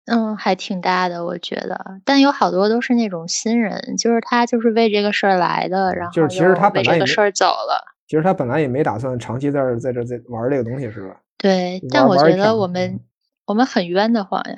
[0.07, 2.01] 嗯，还挺大的，我觉得。
[2.05, 7.85] 但有好多都是那种新人，就是他就是为这个事儿来的，然后就是其实他为这个事儿走了。
[8.09, 11.17] 其实他本来也没打算长期在这在这在玩这个东西，是吧？
[11.39, 12.99] 对，但我觉得我们
[13.45, 14.57] 我们很冤得慌呀，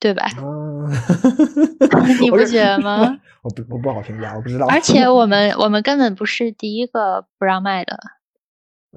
[0.00, 0.24] 对吧？
[0.24, 0.88] 啊，
[2.22, 3.18] 你不觉得吗？
[3.42, 4.66] 我不我不好评价，我不知道。
[4.68, 7.98] 而且我们我们根本不是第一个不让卖的。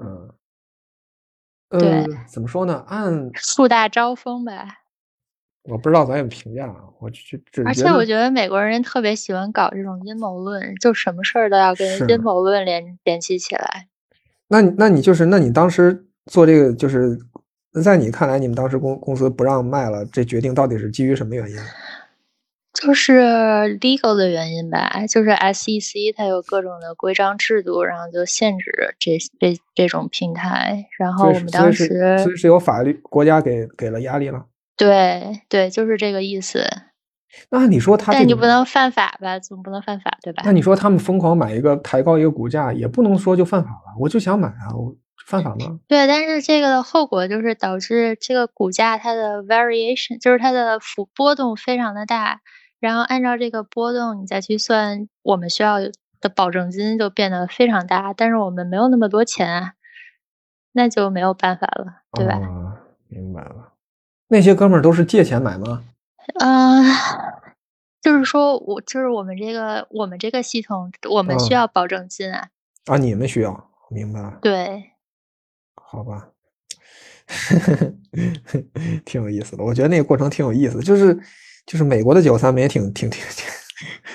[0.00, 0.30] 嗯。
[1.70, 2.84] 对，怎么说呢？
[2.88, 4.66] 按树大招风呗。
[5.64, 7.16] 我不知道咱有评价，我就
[7.52, 13.86] 只而且我觉得美国人特别喜欢搞这种阴谋论，就什么事儿都要跟阴谋论联联系起来。
[14.48, 17.16] 那你那你就是那你当时做这个，就是
[17.84, 21.56] 在你看来，你们当时公公司不让卖了，这决定到底是基于什么原因？
[22.80, 23.20] 就是
[23.80, 30.86] legal 的原因吧，就是 SEC 它有各种的规章制度，然后就限制这这这种平台。
[30.98, 34.46] 然后我们当时所以是有法律国家给给了压力了。
[34.76, 36.64] 对对，就是这个意思。
[37.50, 39.38] 那你说他，但你不能犯法吧？
[39.38, 40.42] 总不能犯法对吧？
[40.46, 43.94] 那你说他们疯狂买一个抬高一个股价，也不能说就犯法了。
[44.00, 45.78] 我就想买啊，我犯法吗？
[45.86, 52.40] 对，但是这个的后果就是导致这个股价它的 variation 就是它的幅波动非常的大。
[52.80, 55.76] 然后按照这个波动，你再去算我们需要
[56.18, 58.14] 的保证金，就变得非常大。
[58.14, 59.74] 但是我们没有那么多钱啊，
[60.72, 62.40] 那就没有办法了，对吧？
[63.08, 63.74] 明白了。
[64.28, 65.84] 那些哥们儿都是借钱买吗？
[66.40, 66.84] 嗯，
[68.00, 72.48] 就是说我就是我们这个我们这个系统，我们需要保证金啊。
[72.86, 74.38] 啊，你们需要，明白了。
[74.40, 74.92] 对。
[75.74, 76.28] 好吧，
[79.04, 79.62] 挺有意思的。
[79.64, 81.20] 我觉得那个过程挺有意思，就是。
[81.66, 83.22] 就是美国的九三们也挺挺挺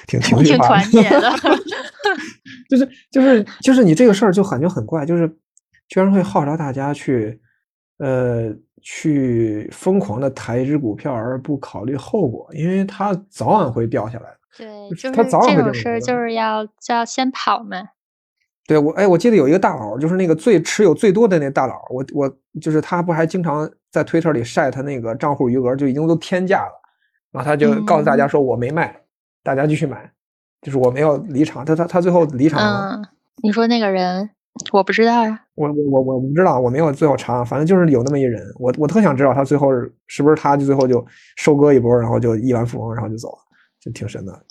[0.08, 1.31] 挺挺挺挺团结的，
[2.69, 5.27] 就是就是就是你这个事儿就感觉很怪，就是
[5.88, 7.39] 居然会号召大家去
[7.99, 14.25] 呃去疯狂的抬一只股票而不考虑后果，因为它早晚会掉下来
[14.58, 15.23] 对，就是这
[15.62, 17.77] 种事儿就是要就要先跑嘛。
[18.67, 26.71] 对我哎，我记得有一个大佬，就是那个最持有最多的那大佬，我我就是他不还经常在推特里晒他那个账户余额就已经都天价了。
[27.36, 28.95] 然后他就告诉大家说：“我没卖，
[29.43, 30.10] 大家继续买，
[30.62, 32.95] 就是我没有离场。”他他他最后离场了。
[32.95, 33.06] 嗯，
[33.43, 34.30] 你说那个人，
[34.71, 35.41] 我不知道呀。
[35.56, 38.41] 我我我我不知道，我没有最后查，反正就是有那么一人。
[38.58, 39.69] 我我特想知道他最后
[40.08, 43.39] 是不是他就最后就收割一波，然后就亿万富翁，然后就走了，
[43.82, 44.45] 就挺神的。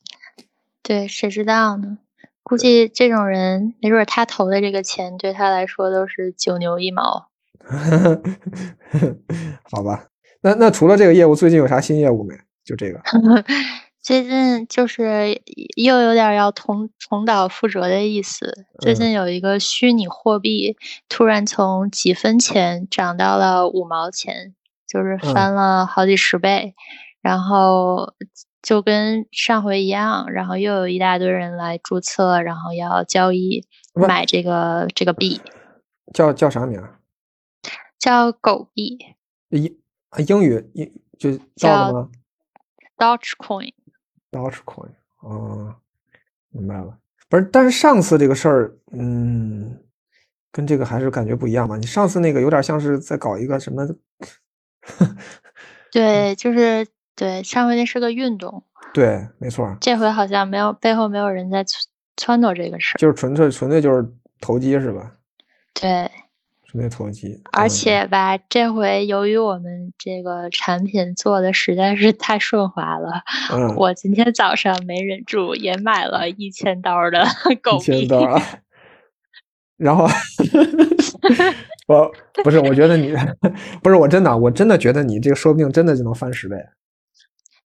[0.83, 1.97] 对，谁知道呢？
[2.43, 7.29] 估计这种人，没准他投的这个钱对他来说都是九牛一毛。
[9.73, 10.05] 好吧，
[10.43, 12.35] 那那除了这个业务，最近有啥新业务没？
[12.65, 13.01] 就这个，
[14.01, 15.41] 最近就是
[15.77, 18.67] 又有点要重重蹈覆辙的意思。
[18.81, 20.77] 最近有一个虚拟货币
[21.09, 24.55] 突然从几分钱涨到了五毛钱，
[24.87, 26.75] 就是翻了好几十倍。
[27.23, 28.13] 然后
[28.61, 35.41] 就跟上回一样，然后又有一大堆人来注册，然后要交易买这个这个币。
[36.13, 36.83] 叫叫啥名？
[37.99, 38.99] 叫狗币。
[39.49, 39.75] 英
[40.29, 42.11] 英语英就叫什
[43.07, 43.17] 么
[44.31, 44.91] ？Dogecoin，Dogecoin，
[45.21, 45.75] 哦，
[46.51, 46.99] 明白了。
[47.29, 49.79] 不是，但是上次这个事儿，嗯，
[50.53, 51.77] 跟这个还是感觉不一样嘛。
[51.77, 53.89] 你上次那个有点像是在搞一个什么？
[55.91, 56.87] 对，就是
[57.17, 58.63] 对，上回那是个运动。
[58.93, 59.77] 对，没错。
[59.81, 64.07] 这回好像没有背后没有人在撺掇这个事儿，就是纯粹纯粹就是
[64.41, 65.13] 投机是吧？
[65.73, 66.11] 对。
[66.77, 73.23] 没投机，而且吧，这回由于我们这个产品做的实在是太顺滑了，
[73.77, 77.25] 我今天早上没忍住也买了一千刀的
[77.63, 78.03] 狗币。
[78.03, 78.43] 一千刀，
[79.77, 80.09] 然后
[81.87, 82.11] 我
[82.43, 83.15] 不是，我觉得你
[83.81, 86.57] 不是，我真的，我真的觉得你这个说不定真的就能翻十倍，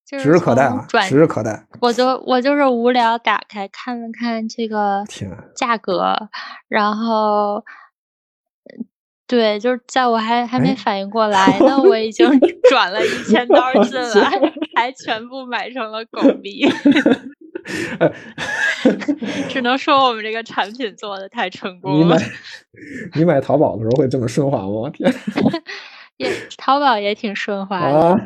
[0.06, 1.66] 指日可待啊，指日可待。
[1.82, 5.04] 我就我就是无聊打开看了看这个
[5.56, 6.30] 价格，
[6.68, 7.66] 然后。
[9.30, 12.28] 对，就是在我还还没反应过 来呢，我已经
[12.70, 14.32] 转了一千刀进来，
[14.76, 16.68] 还全部买成了狗币。
[19.48, 22.18] 只能说我们这个产品做的太成功了。
[22.18, 22.32] 你买
[23.14, 24.90] 你买淘宝的时候会这么顺滑吗？
[24.90, 25.14] 天，
[26.18, 28.18] 也淘宝也挺顺滑的，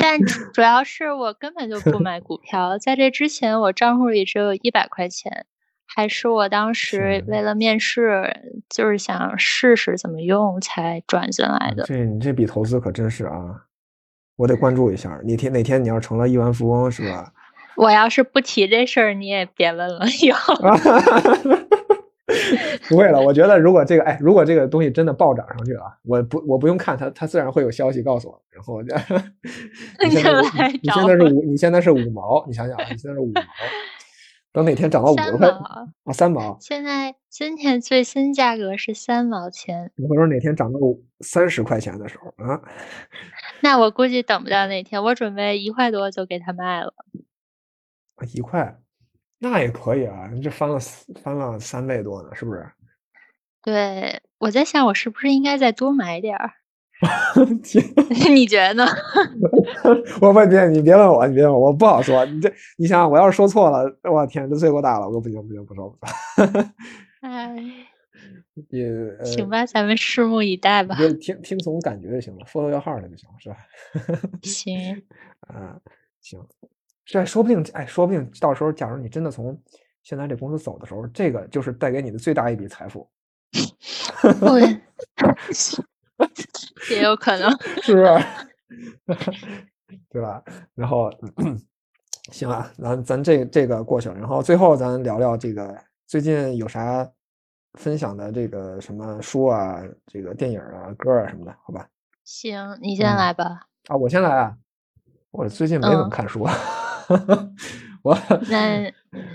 [0.00, 0.18] 但
[0.52, 5.46] 主要是我根本就不买股票，在这之前我账户里只有一百块钱，
[5.94, 8.32] 还是我当时为了面试，
[8.68, 11.84] 就是想试试怎么用才转进来的。
[11.84, 13.64] 这你这笔投资可真是啊，
[14.36, 15.20] 我得关注一下。
[15.24, 17.32] 哪天哪天你要成了亿万富翁是吧？
[17.76, 20.06] 我要是不提这事儿，你也别问了。
[20.22, 20.54] 以后
[22.88, 28.40] 不会了，我觉得如果这个哎，如果这个东西真的暴涨上去了，我不我不用看它，它自然会有消息告诉我。
[28.50, 28.80] 然后
[30.04, 33.40] 你现在你现在是五，你现在是五毛，你想想，你现在是五毛，
[34.52, 36.58] 等哪天涨到五十块啊，三毛。
[36.60, 39.92] 现在今天最新价格是三毛钱。
[39.96, 40.78] 你会说哪天涨到
[41.20, 42.60] 三十块钱的时候啊？
[43.62, 46.92] 那我估计等不到那天，我准备一块多就给它卖了。
[48.34, 48.76] 一块，
[49.38, 50.28] 那也可以啊！
[50.32, 50.78] 你这翻了
[51.22, 52.68] 翻了三倍多呢，是不是？
[53.62, 56.52] 对，我在想，我是不是应该再多买点儿？
[58.30, 58.86] 你觉得呢？
[60.20, 62.24] 我问别，你别问我，你别问我，我不好说。
[62.26, 65.08] 你这，你想想，我要是说错了，我天，这罪过大了！
[65.08, 66.70] 我不行，不行，不说，不说。
[67.22, 67.56] 哎，
[68.68, 68.88] 也
[69.24, 70.96] 行吧，咱们拭目以待吧。
[70.96, 73.56] 就听听从感觉就行了，follow your heart 就行了，是吧？
[74.42, 75.02] 行。
[75.40, 75.78] 啊，
[76.20, 76.38] 行。
[77.06, 79.58] 这说不定，哎，说不定到时候，假如你真的从
[80.02, 83.08] 现在这公司走的时候，这个就是带给你的最大一笔财富。
[86.90, 87.50] 也有可能，
[87.82, 88.06] 是不是？
[90.10, 90.42] 对吧？
[90.74, 91.10] 然后，
[92.32, 97.08] 行啊，咱咱这这个过去了，然后最后咱聊聊这个最近有啥
[97.74, 101.88] 分享的这个什么书啊，这个电影啊，歌啊什么的，好吧？
[102.24, 103.66] 行，你先来吧。
[103.88, 104.56] 啊，我先来啊。
[105.32, 106.46] 我最近没怎么看书。
[108.02, 108.16] 我
[108.48, 108.92] 那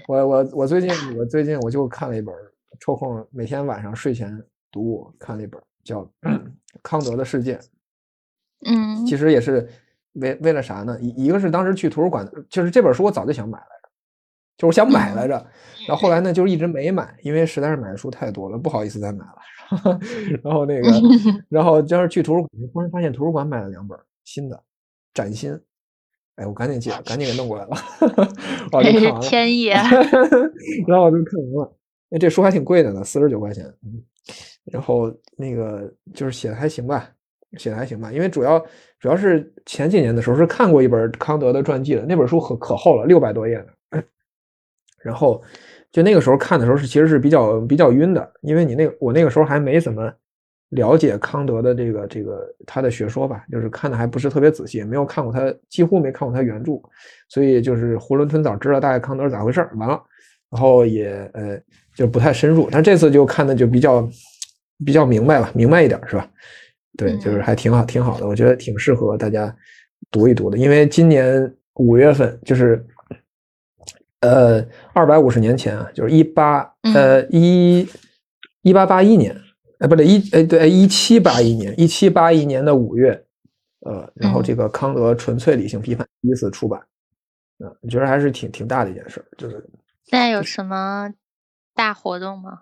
[0.07, 2.33] 我我我最近我最近我就看了一本，
[2.79, 6.01] 抽空每天晚上睡前读物，看了一本叫
[6.83, 7.55] 《康德的世界》。
[8.65, 9.69] 嗯，其实也是
[10.13, 10.99] 为为了啥呢？
[10.99, 13.89] 一一个是当时去图书馆，就是这本书我早就想买来着，
[14.57, 15.33] 就我想买来着，
[15.87, 19.37] 然后后来呢就一直没买，因为实在是买的书太多了，不好意思再买了。
[20.43, 20.89] 然后那个，
[21.47, 24.61] 然后就是去图书馆，突然发现图书馆买了两本新的，
[25.13, 25.57] 崭新。
[26.35, 27.77] 哎，我赶紧借，赶紧给弄过来了，
[28.73, 29.21] 我就看完了。
[29.21, 29.67] 天意。
[30.85, 31.77] 然后我就看完了，
[32.09, 33.65] 哎，这书还挺贵的呢，四十九块钱。
[33.85, 34.03] 嗯，
[34.71, 37.09] 然后那个就是写的还行吧，
[37.57, 38.11] 写的还行吧。
[38.11, 38.59] 因为主要
[38.99, 43.57] 主要是前几年的时候是看过一本康德的传记的，那本书可可厚了，六百多页
[43.91, 44.01] 呢。
[45.03, 45.41] 然后
[45.91, 50.11] 就那个时候看的时候是其实是比较比较晕的，因为你那我那个时候还没怎么。
[50.69, 56.81] 了解康德的这个这个他的学说吧，就是看的还不是特别仔细，没有看过他，几乎没看过他原著，
[57.29, 60.03] 所以就是囫囵吞枣知道大概康德是咋回事儿，完了，
[60.49, 61.57] 然后也呃
[61.95, 64.01] 就不太深入，但这次就看的就比较
[64.83, 66.27] 比较明白吧，明白一点是吧？
[66.97, 69.55] 对，就是还挺好，挺好的，我觉得挺适合大家
[70.09, 72.85] 读一读的，因为今年五月份就是
[74.21, 76.61] 呃二百五十年前啊，就是一八
[76.93, 77.87] 呃一
[78.63, 79.35] 一八八一年。
[79.79, 83.25] 哎，不对，一哎对，一七八一年，一七八一年的五月，
[83.81, 86.79] 呃，然后这个康德《纯粹理性批判》第一次出版，
[87.59, 89.57] 啊，我觉得还是挺挺大的一件事，就是。
[90.05, 91.13] 现在有什么
[91.73, 92.61] 大活动吗？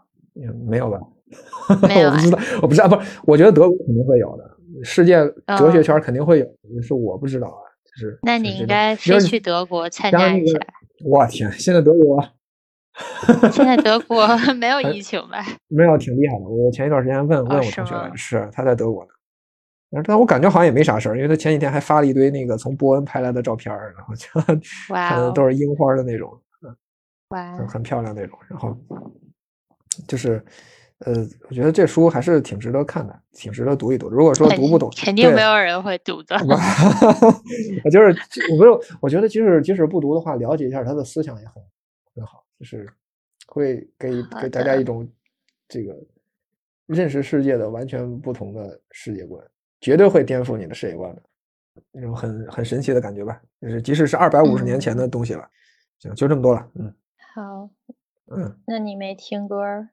[0.67, 0.99] 没有吧？
[1.87, 4.43] 没有，我不知道，我不知道，不是，我觉得德国肯定会有的，
[4.83, 5.17] 世界
[5.57, 6.47] 哲学圈肯定会有，
[6.81, 8.19] 是我不知道啊，就是。
[8.23, 10.59] 那你应该飞去德国参加一下。
[11.05, 12.23] 我天，现在德国。
[13.51, 15.43] 现在德国没有疫情吧？
[15.67, 16.45] 没有，挺厉害的。
[16.45, 24.27] 我前一段时间问问我同学，是他在德国呢，但我感觉好像也没啥事儿，因为他前几天还发了一堆那个从波恩拍来的照片，然后就
[24.93, 26.31] 看的都是樱花的那种，
[27.29, 28.37] 哇，很漂亮那种。
[28.47, 28.77] 然后
[30.07, 30.43] 就是，
[31.05, 34.09] 呃，我觉得这书还是挺值得看的，挺值得读一读。
[34.09, 36.36] 如果说读不懂，肯定没有人会读的。
[37.84, 38.15] 我就是，
[38.51, 41.61] 我不是，我觉得即使即使不读的话，了解一下他的思想也很
[42.15, 42.43] 很好。
[42.59, 42.88] 就是
[43.47, 45.05] 会给给大家一种
[45.67, 45.93] 这个
[46.86, 49.45] 认识世界的完全不同的世界观，
[49.82, 51.21] 绝对会颠覆你的世界观的
[51.91, 53.41] 那种很很神奇的感觉吧。
[53.61, 55.45] 就是即使是二百五十年前的东西了。
[55.99, 56.65] 行，就这么多了。
[56.75, 56.93] 嗯，
[57.34, 57.69] 好。
[58.32, 59.89] 嗯，那你没听歌？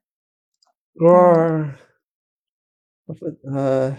[0.97, 1.75] 歌儿，
[3.53, 3.97] 呃，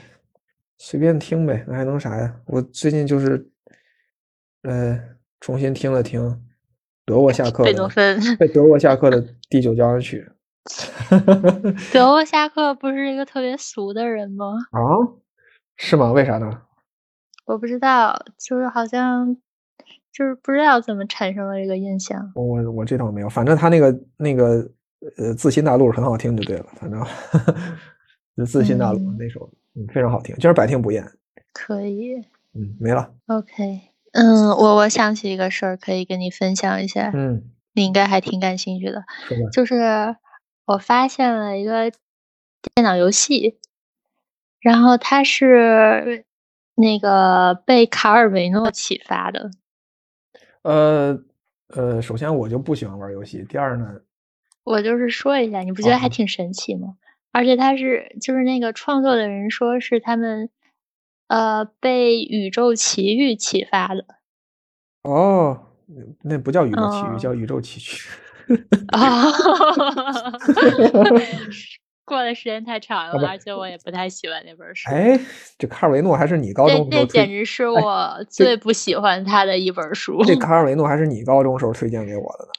[0.78, 2.40] 随便听呗，那还能啥呀？
[2.48, 3.50] 我最近就是
[4.64, 5.00] 呃
[5.40, 6.42] 重新听了听。
[7.04, 10.30] 德沃夏克，贝多芬，被德沃夏克的 第九交响曲。
[11.92, 14.54] 德 沃夏克不是一个特别俗的人吗？
[14.72, 14.80] 啊，
[15.78, 16.12] 是吗？
[16.12, 16.62] 为啥呢？
[17.46, 19.36] 我不知道，就是好像
[20.14, 22.32] 就是不知道怎么产生了这个印象。
[22.36, 24.72] 我我我这倒没有，反正他那个那个
[25.18, 31.06] 呃自信大陆很好听就对了，反正自信大陆那首嗯非常好听，就是百听不厌。
[31.54, 32.16] 可以，
[32.54, 33.14] 嗯，没了。
[33.28, 33.82] OK，
[34.14, 37.12] 嗯，我我想起一个事儿，可以跟你分享一下。
[37.14, 39.50] 嗯，你应该还挺感兴趣的，说吧。
[39.52, 40.16] 就是
[40.66, 41.92] 我发现了一个
[42.76, 43.60] 电脑游戏，
[44.62, 46.26] 然后它是
[46.76, 49.52] 那个被卡尔维诺启发的。
[50.64, 51.20] 呃
[51.70, 54.00] 呃，首先我就不喜欢玩游戏，第二呢，
[54.64, 56.96] 我就是说一下，你不觉得还哦挺神奇吗？
[57.32, 60.50] 而且他是就是那个创作的人说是他们
[61.28, 64.06] 呃被《宇宙奇遇》启发的。
[65.04, 65.68] 哦，
[66.24, 68.10] 那不叫宇宙奇遇，哦叫宇宙奇趣。
[68.92, 69.32] 啊，
[72.04, 74.90] 过的时间太长了，而且我也不太喜欢那本书。
[74.90, 75.18] 哎，
[75.58, 80.22] 这卡尔维诺还是你高中时候推，简直是我最不喜欢他的一本书。
[80.26, 82.52] 这卡尔维诺还是你高中时候推荐给我的呢，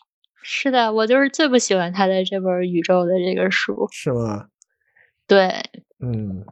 [0.42, 3.88] 是的，我就是最不喜欢他的这本宇宙的这个书。
[3.90, 4.46] 是吗？
[5.26, 5.48] 对，
[6.00, 6.44] 嗯，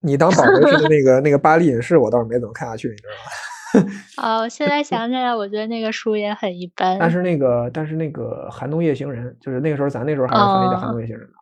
[0.00, 3.92] 你当宝贝似的那个那个巴黎隐士，我倒是没怎么看下去，你知道吗？
[4.16, 6.98] 哦，现在想起来，我觉得那个书也很一般。
[6.98, 11.34] 但是那个但是那个寒冬夜行人，就是那个时候咱那时候还是翻译叫寒冬夜行人的。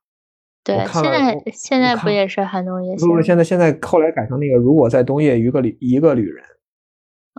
[0.64, 3.14] 对，现在现在不也是寒冬夜行人？
[3.14, 6.44] 不是现在现在后来改成那个如果在冬夜一个旅一个旅人，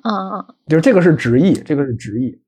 [0.05, 2.41] 嗯，就是这个是直译，这个是直译。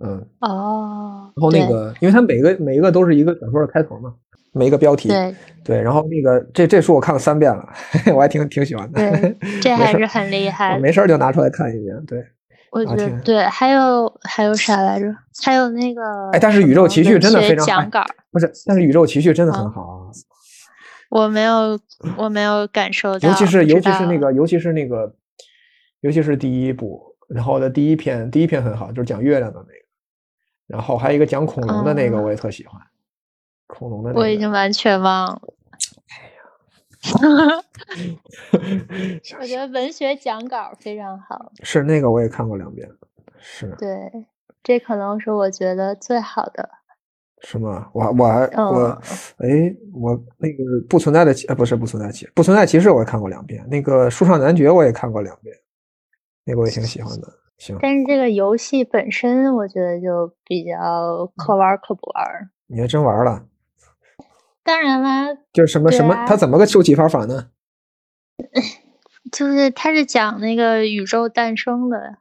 [0.00, 4.12] 嗯，哦，然后那个，因为它每个每一个都是一个小说的开头嘛，
[4.52, 5.34] 每一个标题，对
[5.64, 7.68] 对然后那个这这书我看了三遍了，
[8.14, 9.00] 我还挺挺喜欢的。
[9.00, 10.80] 对，这 还是很厉害的。
[10.80, 12.04] 没事儿就拿出来看一遍。
[12.06, 12.24] 对，
[12.72, 15.06] 我觉得对，还有还有啥来着？
[15.44, 20.10] 还有那个哎但是宇宙奇趣真的非常哎讲稿儿，不是，但是宇宙奇趣真的啊很好啊，
[21.10, 21.78] 我没有
[22.16, 25.14] 我没有感受到，尤其是尤其是那个尤其是那个，
[26.00, 29.83] 尤其是第一部，然后的第一篇第一篇很好，就是讲月亮的那个，
[30.66, 32.80] 然后还有一个讲恐龙的那个，哦我也特喜欢，
[33.66, 34.20] 恐龙的那个。
[34.20, 35.40] 我已经完全忘了。
[39.22, 42.88] 想 我觉得文学讲稿非常好，是那个我也看过两遍，
[43.38, 44.10] 是对，
[44.62, 46.68] 这可能是我觉得最好的。
[47.42, 47.90] 是吗？
[47.92, 48.98] 我我还我
[49.36, 55.54] 嗯哎，我那个不存在的骑，呃，不是不存在骑，不存在骑士我也看过两遍，那个树上男爵我也看过两遍，
[56.44, 57.28] 那个我也挺喜欢的。
[57.58, 62.50] 行，但是这个游戏本身，我觉得就比较可玩儿可不玩儿。
[62.66, 63.46] 你还真玩了，
[64.64, 67.50] 当然啦，就是什么什么，啊他怎么个收集方法呢？
[69.32, 72.18] 就是它是讲那个宇宙诞生的，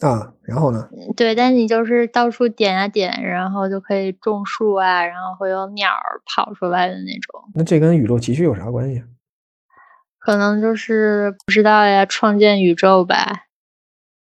[0.00, 0.88] 啊，然后呢？
[1.16, 7.50] 对，但你就是到处点啊点，然后就可以种树啊，然后会有鸟儿跑出来的那种。
[7.54, 9.04] 那这跟宇宙奇趣有啥关系？
[10.18, 13.46] 可能就是不知道呀，创建宇宙吧。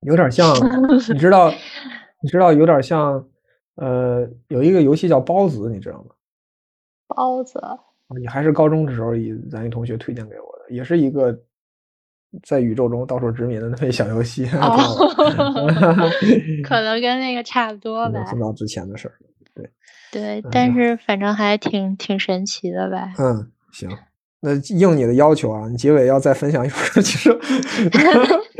[0.00, 0.54] 有点像，
[1.12, 1.50] 你知道，
[2.22, 3.24] 你知道有点像，
[3.76, 6.10] 呃，有一个游戏叫包子，你知道吗？
[7.08, 7.78] 包子，啊
[8.18, 11.36] 你还是高中的时候，一咱一同学推荐给我的，也是一个
[12.42, 14.76] 在宇宙中到处殖民的那么小游戏，哦
[16.64, 18.24] 可能跟那个差不多 吧。
[18.24, 19.14] 很早之前的事儿。
[19.54, 19.70] 对
[20.12, 23.12] 对，但是反正还挺挺神奇的呗。
[23.18, 23.88] 嗯，行，
[24.40, 27.30] 那应你的要求啊，你结尾要再分享一首，其实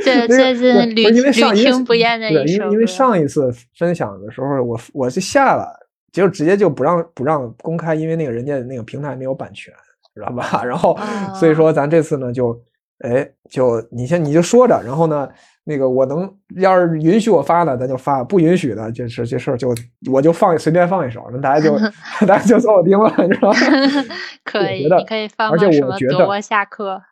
[0.05, 5.69] 对，那个最近不是屡因为上屡因为听不厌的对因为因为上一次分享的时候，我我就下了，
[6.13, 9.73] 结果直接就不让不让公开，因为那个人家那个平台没有版权，
[10.15, 10.63] 知道吧？
[10.65, 10.97] 然后
[11.35, 12.59] 所以哦说咱这次呢就，
[13.01, 15.29] 哎，就你先你就说着，然后呢，
[15.65, 19.75] 那个我能要是允许我发的，咱就发；不允许的，就是这事儿就
[20.11, 21.79] 我就放随便放一首，那大家就
[22.27, 23.59] 大家就走我听了，你知道吗？
[24.45, 27.03] 可以，你可以放而且放什么我觉得下课。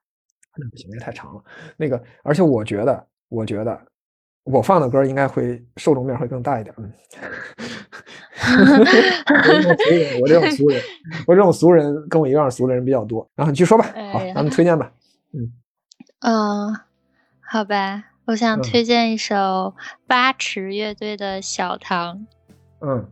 [0.57, 1.43] 那不行，那太长了。
[1.77, 3.79] 那个，而且我觉得，我觉得
[4.45, 6.73] 我放的歌应该会受众面会更大一点。
[6.79, 6.91] 嗯，
[10.23, 10.81] 我这种俗人，
[11.27, 13.29] 我这种俗人，我这种俗人跟我一样俗的人比较多。
[13.35, 14.91] 然后你去说吧，好咱们推荐吧。
[15.33, 15.51] 嗯，
[17.41, 19.75] 好吧，我想嗯推荐一首
[20.07, 22.19] 八尺乐队的《小唐》。
[22.81, 23.07] 嗯，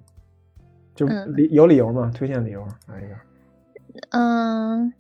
[0.95, 2.11] 就嗯理有理由吗？
[2.15, 3.15] 推荐理由来一个。
[4.11, 4.93] 嗯，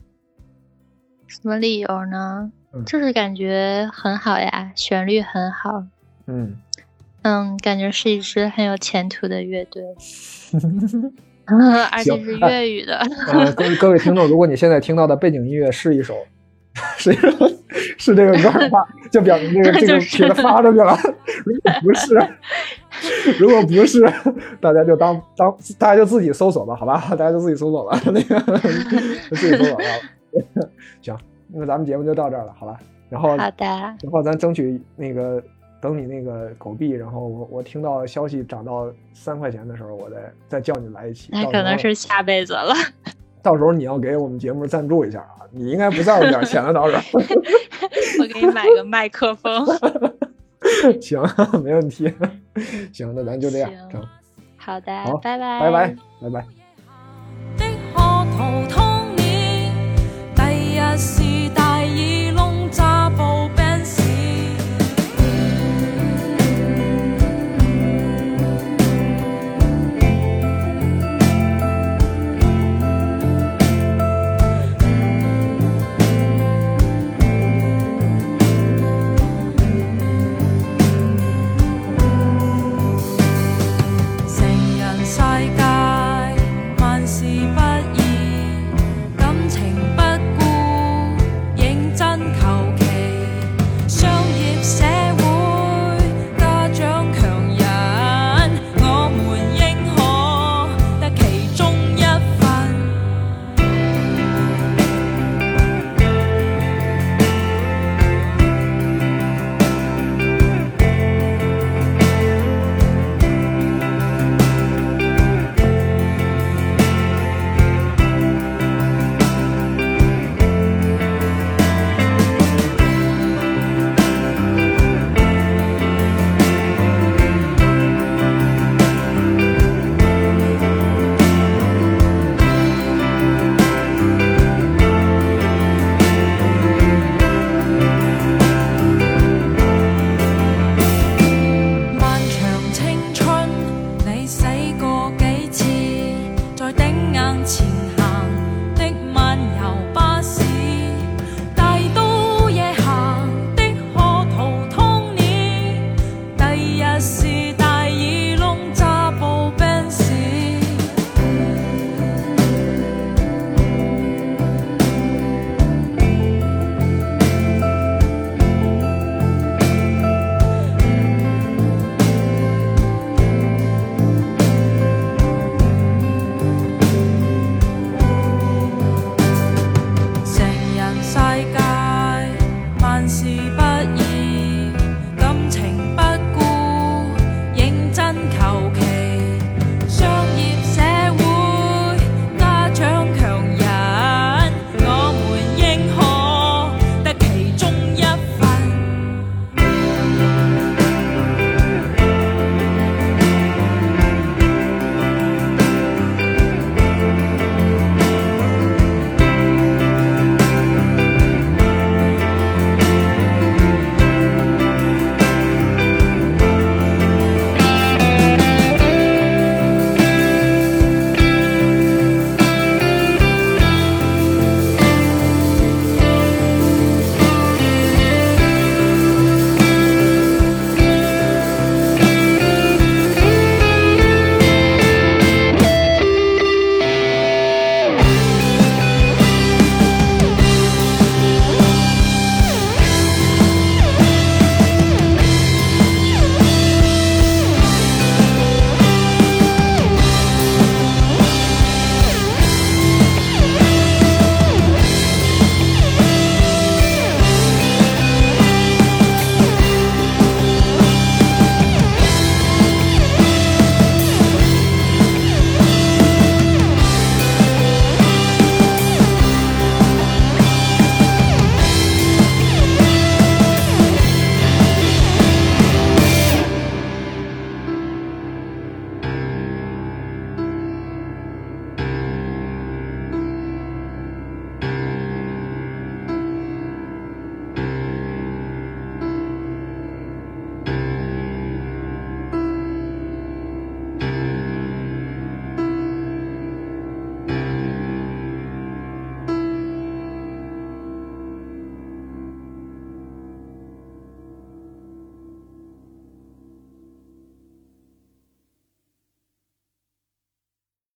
[1.27, 2.53] 什么理由呢？
[2.75, 5.85] 嗯就是感觉很好呀，旋律很好。
[6.27, 6.57] 嗯，
[7.23, 9.83] 嗯，感觉是一支很有前途的乐队，
[11.91, 12.99] 而且是哎粤语的。
[13.29, 16.15] 呃，各位各位听众，如果你现在听到的背景音乐是一首，
[16.97, 17.29] 是一首
[17.99, 20.97] 是这个歌的话，就表明这个 这个就是帖子发出去了。
[21.45, 22.29] 如果不是，
[23.39, 24.01] 如果不是，
[24.61, 27.05] 大家就当当大家就自己搜索吧，好吧？
[27.11, 28.41] 大家就自己搜索吧，那个
[29.31, 29.85] 就自己搜索吧。
[31.03, 31.17] 行，
[31.49, 32.79] 那咱们节目就到这儿了，好吧？
[33.11, 35.43] 然后好的，然后咱争取那个
[35.79, 41.29] 等你那个狗币，然后我我听到消息涨到三块钱的时候，我再再叫你来一期。
[41.33, 42.75] 那可能是下辈子了。
[43.43, 45.43] 到时候你要给我们节目赞助一下啊！
[45.51, 47.03] 你应该不在乎点钱了，到时候。
[48.21, 49.67] 我给你买个麦克风。
[51.01, 51.21] 行，
[51.63, 52.13] 没问题。
[52.93, 53.71] 行，那咱就这样。
[54.57, 56.47] 好的，好，拜拜，拜拜，拜拜。
[57.57, 57.67] 的
[60.37, 61.23] 第日是